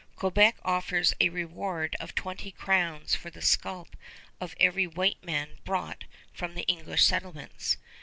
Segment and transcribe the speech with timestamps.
[0.15, 3.95] Quebec offers a reward of twenty crowns for the scalp
[4.39, 7.77] of every white man brought from the English settlements.